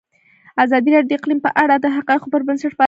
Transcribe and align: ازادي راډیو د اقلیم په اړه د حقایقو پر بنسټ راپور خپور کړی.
ازادي 0.63 0.89
راډیو 0.95 1.09
د 1.11 1.17
اقلیم 1.19 1.39
په 1.45 1.51
اړه 1.63 1.75
د 1.79 1.85
حقایقو 1.95 2.31
پر 2.33 2.41
بنسټ 2.47 2.57
راپور 2.57 2.69
خپور 2.69 2.73
کړی. 2.77 2.79